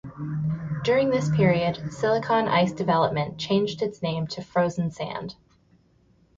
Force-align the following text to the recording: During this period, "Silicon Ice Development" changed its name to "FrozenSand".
During 0.83 1.11
this 1.11 1.29
period, 1.29 1.93
"Silicon 1.93 2.47
Ice 2.47 2.71
Development" 2.71 3.37
changed 3.37 3.83
its 3.83 4.01
name 4.01 4.25
to 4.29 4.41
"FrozenSand". 4.41 5.35